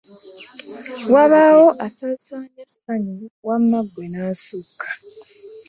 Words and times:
Wabaawo 1.13 1.67
asaasaanya 1.85 2.59
essanyu 2.65 3.25
wama 3.47 3.79
gwe 3.91 4.05
nasuka! 4.13 4.87